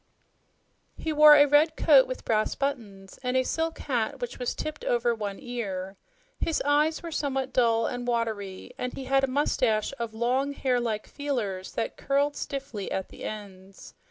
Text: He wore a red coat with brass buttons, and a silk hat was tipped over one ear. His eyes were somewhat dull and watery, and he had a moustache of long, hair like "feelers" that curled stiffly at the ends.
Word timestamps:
He 0.97 1.13
wore 1.13 1.35
a 1.35 1.45
red 1.45 1.75
coat 1.77 2.07
with 2.07 2.25
brass 2.25 2.55
buttons, 2.55 3.19
and 3.21 3.37
a 3.37 3.43
silk 3.43 3.77
hat 3.77 4.19
was 4.19 4.55
tipped 4.55 4.83
over 4.83 5.13
one 5.13 5.37
ear. 5.39 5.95
His 6.39 6.59
eyes 6.65 7.03
were 7.03 7.11
somewhat 7.11 7.53
dull 7.53 7.85
and 7.85 8.07
watery, 8.07 8.71
and 8.79 8.93
he 8.93 9.03
had 9.03 9.23
a 9.23 9.27
moustache 9.27 9.93
of 9.99 10.15
long, 10.15 10.53
hair 10.53 10.79
like 10.79 11.05
"feelers" 11.05 11.73
that 11.73 11.97
curled 11.97 12.35
stiffly 12.35 12.91
at 12.91 13.09
the 13.09 13.25
ends. 13.25 13.93